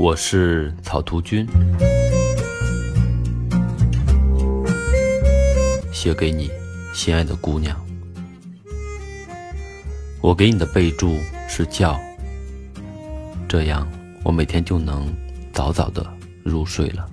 [0.00, 1.44] 我是草图君，
[5.92, 6.48] 写给你
[6.94, 7.76] 心爱的姑娘。
[10.20, 11.16] 我给你的备注
[11.48, 11.98] 是叫
[13.48, 13.88] 这样，
[14.22, 15.12] 我每天就能
[15.52, 16.06] 早早的
[16.44, 17.04] 入睡了。